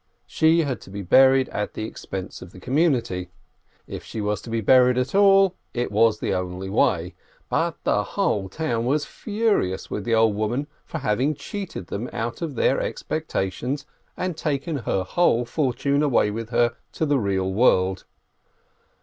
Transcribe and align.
She 0.25 0.61
had 0.63 0.81
to 0.81 0.89
be 0.89 1.03
buried 1.03 1.47
at 1.49 1.75
the 1.75 1.83
expense 1.83 2.41
of 2.41 2.53
the 2.53 2.59
community. 2.59 3.29
If 3.85 4.03
she 4.03 4.19
was 4.19 4.41
to 4.41 4.49
be 4.49 4.59
buried 4.59 4.97
at 4.97 5.13
all, 5.13 5.53
it 5.75 5.91
was 5.91 6.17
the 6.17 6.33
only 6.33 6.71
way. 6.71 7.13
But 7.49 7.77
the 7.83 8.01
whole 8.01 8.49
town 8.49 8.87
was 8.87 9.05
furious 9.05 9.91
with 9.91 10.03
the 10.03 10.15
old 10.15 10.35
woman 10.35 10.65
for 10.87 10.97
having 10.97 11.35
cheated 11.35 11.85
them 11.85 12.09
out 12.11 12.41
of 12.41 12.55
their 12.55 12.79
expec 12.81 13.27
tations 13.27 13.85
and 14.17 14.35
taken 14.35 14.77
her 14.77 15.03
whole 15.03 15.45
fortune 15.45 16.01
away 16.01 16.31
with 16.31 16.49
her 16.49 16.75
to 16.93 17.05
the 17.05 17.19
real 17.19 17.53
world. 17.53 18.05